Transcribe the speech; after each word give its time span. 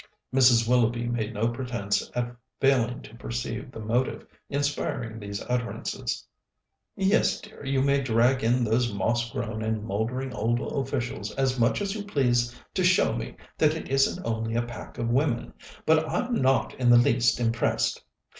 Mrs. 0.33 0.67
Willoughby 0.67 1.05
made 1.07 1.31
no 1.35 1.49
pretence 1.49 2.09
at 2.15 2.35
failing 2.59 3.03
to 3.03 3.13
perceive 3.17 3.69
the 3.71 3.79
motive 3.79 4.25
inspiring 4.49 5.19
these 5.19 5.43
utterances. 5.43 6.25
"Yes, 6.95 7.39
dear, 7.39 7.63
you 7.63 7.83
may 7.83 8.01
drag 8.01 8.43
in 8.43 8.63
those 8.63 8.91
moss 8.91 9.29
grown 9.29 9.61
and 9.61 9.83
mouldering 9.83 10.33
old 10.33 10.59
officials 10.59 11.31
as 11.35 11.59
much 11.59 11.81
as 11.83 11.93
you 11.93 12.03
please 12.03 12.55
to 12.73 12.83
show 12.83 13.13
me 13.13 13.37
that 13.59 13.75
it 13.75 13.89
isn't 13.89 14.25
only 14.25 14.55
a 14.55 14.63
pack 14.63 14.97
of 14.97 15.07
women, 15.11 15.53
but 15.85 16.09
I'm 16.09 16.33
not 16.33 16.73
in 16.79 16.89
the 16.89 16.97
least 16.97 17.39
impressed. 17.39 18.03